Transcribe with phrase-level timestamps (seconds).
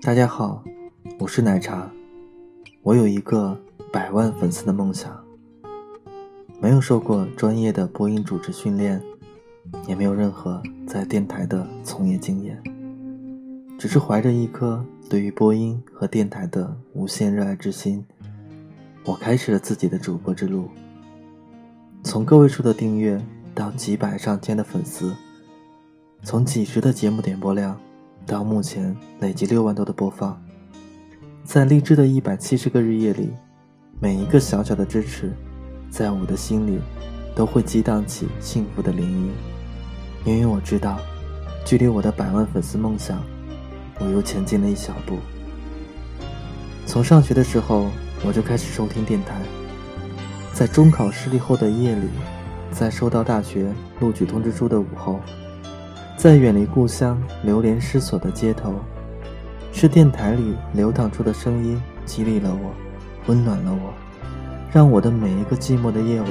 [0.00, 0.62] 大家好，
[1.18, 1.90] 我是奶茶。
[2.82, 3.58] 我有一个
[3.92, 5.12] 百万粉丝的梦想，
[6.60, 9.02] 没有受过专业的播音主持训练，
[9.88, 12.62] 也没有任何在电台的从业经验，
[13.76, 18.06] 只是怀着一颗对于播音和电台的无限热爱之心，
[19.04, 20.68] 我开始了自己的主播之路。
[22.04, 23.20] 从个位数的订阅
[23.52, 25.12] 到几百上千的粉丝，
[26.22, 27.78] 从几十的节目点播量。
[28.26, 30.40] 到目前累计六万多的播放，
[31.44, 33.30] 在励志的一百七十个日夜里，
[34.00, 35.32] 每一个小小的支持，
[35.90, 36.78] 在我的心里
[37.34, 39.30] 都会激荡起幸福的涟漪。
[40.24, 40.98] 因为我知道，
[41.64, 43.22] 距离我的百万粉丝梦想，
[43.98, 45.16] 我又前进了一小步。
[46.84, 47.86] 从上学的时候，
[48.26, 49.40] 我就开始收听电台，
[50.52, 52.08] 在中考失利后的夜里，
[52.70, 55.20] 在收到大学录取通知书的午后。
[56.18, 58.74] 在远离故乡、流连失所的街头，
[59.72, 62.74] 是电台里流淌出的声音激励了我，
[63.28, 63.94] 温暖了我，
[64.72, 66.28] 让我的每一个寂寞的夜晚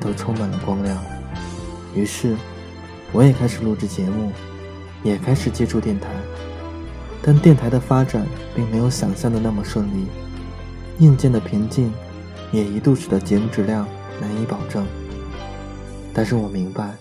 [0.00, 0.98] 都充满了光亮。
[1.94, 2.34] 于是，
[3.12, 4.32] 我也开始录制节目，
[5.04, 6.08] 也开始接触电台。
[7.22, 10.08] 但电台的发展并没有想象的那么顺利，
[10.98, 11.92] 硬件的瓶颈
[12.50, 13.86] 也一度使得节目质量
[14.20, 14.84] 难以保证。
[16.12, 16.96] 但是我明白。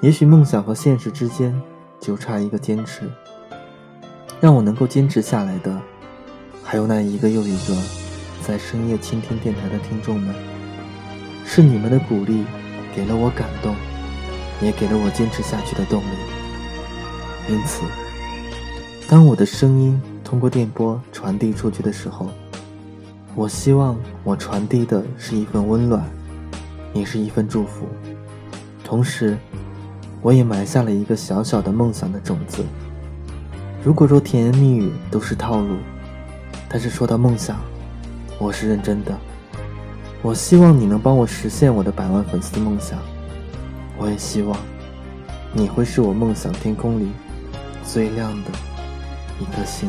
[0.00, 1.54] 也许梦想和现实之间
[2.00, 3.02] 就差一个坚持，
[4.40, 5.78] 让我能够坚持下来的，
[6.64, 7.76] 还有那一个又一个
[8.42, 10.34] 在深夜倾听电台的听众们。
[11.44, 12.46] 是你们的鼓励，
[12.96, 13.76] 给了我感动，
[14.62, 16.06] 也给了我坚持下去的动力。
[17.50, 17.82] 因此，
[19.06, 22.30] 当我的声音通过电波传递出去的时候，
[23.34, 26.08] 我希望我传递的是一份温暖，
[26.94, 27.86] 也是一份祝福，
[28.82, 29.36] 同时。
[30.22, 32.64] 我也埋下了一个小小的梦想的种子。
[33.82, 35.76] 如果说甜言蜜语都是套路，
[36.68, 37.58] 但是说到梦想，
[38.38, 39.18] 我是认真的。
[40.22, 42.98] 我希望你能帮我实现我的百万粉丝梦想。
[43.96, 44.56] 我也希望
[45.52, 47.10] 你会是我梦想天空里
[47.84, 48.50] 最亮的
[49.40, 49.88] 一颗星。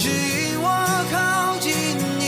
[0.00, 0.66] 指引我
[1.12, 1.70] 靠近
[2.18, 2.24] 你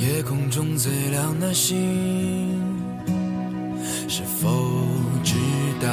[0.00, 2.62] 夜空中最亮的星，
[4.08, 4.86] 是否
[5.24, 5.34] 知
[5.82, 5.88] 道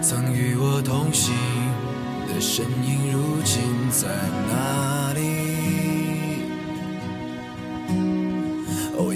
[0.00, 1.34] 曾与我同行
[2.28, 4.08] 的身影，如今在
[4.48, 5.43] 哪里？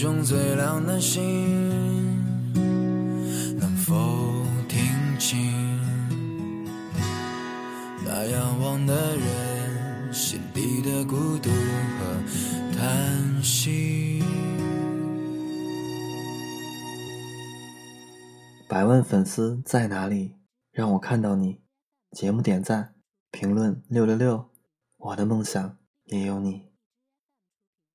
[0.00, 1.20] 中最亮的星，
[3.58, 3.94] 能否
[4.66, 4.80] 听
[5.18, 5.78] 清
[8.02, 14.22] 那仰望的人心底的孤独和叹息？
[18.66, 20.36] 百万粉丝在哪里？
[20.72, 21.60] 让我看到你。
[22.12, 22.94] 节目点赞、
[23.30, 24.48] 评论六六六，
[24.96, 25.76] 我的梦想
[26.06, 26.69] 也有你。